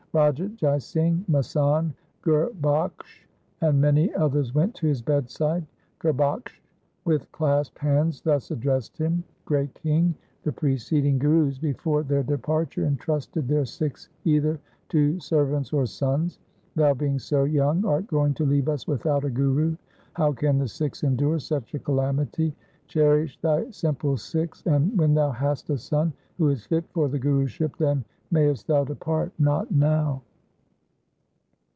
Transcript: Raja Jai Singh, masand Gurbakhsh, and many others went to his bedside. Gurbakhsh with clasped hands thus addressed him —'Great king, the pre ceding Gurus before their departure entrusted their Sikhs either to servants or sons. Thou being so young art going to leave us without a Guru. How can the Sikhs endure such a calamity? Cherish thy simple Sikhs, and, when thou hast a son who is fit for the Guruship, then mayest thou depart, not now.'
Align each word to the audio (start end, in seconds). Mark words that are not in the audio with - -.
Raja 0.13 0.49
Jai 0.49 0.77
Singh, 0.77 1.23
masand 1.29 1.93
Gurbakhsh, 2.21 3.25
and 3.61 3.79
many 3.79 4.13
others 4.13 4.53
went 4.53 4.75
to 4.75 4.87
his 4.87 5.01
bedside. 5.01 5.65
Gurbakhsh 6.01 6.59
with 7.05 7.31
clasped 7.31 7.79
hands 7.79 8.19
thus 8.19 8.51
addressed 8.51 8.97
him 8.97 9.23
—'Great 9.45 9.73
king, 9.73 10.13
the 10.43 10.51
pre 10.51 10.75
ceding 10.75 11.17
Gurus 11.17 11.59
before 11.59 12.03
their 12.03 12.23
departure 12.23 12.83
entrusted 12.83 13.47
their 13.47 13.63
Sikhs 13.63 14.09
either 14.25 14.59
to 14.89 15.17
servants 15.21 15.71
or 15.71 15.85
sons. 15.85 16.39
Thou 16.75 16.93
being 16.93 17.17
so 17.17 17.45
young 17.45 17.85
art 17.85 18.05
going 18.07 18.33
to 18.33 18.45
leave 18.45 18.67
us 18.67 18.85
without 18.89 19.23
a 19.23 19.29
Guru. 19.29 19.77
How 20.11 20.33
can 20.33 20.57
the 20.57 20.67
Sikhs 20.67 21.03
endure 21.05 21.39
such 21.39 21.73
a 21.73 21.79
calamity? 21.79 22.53
Cherish 22.87 23.39
thy 23.39 23.69
simple 23.71 24.17
Sikhs, 24.17 24.61
and, 24.65 24.97
when 24.97 25.13
thou 25.13 25.31
hast 25.31 25.69
a 25.69 25.77
son 25.77 26.11
who 26.37 26.49
is 26.49 26.65
fit 26.65 26.83
for 26.91 27.07
the 27.07 27.17
Guruship, 27.19 27.77
then 27.77 28.03
mayest 28.33 28.65
thou 28.67 28.81
depart, 28.85 29.29
not 29.37 29.69
now.' 29.73 30.21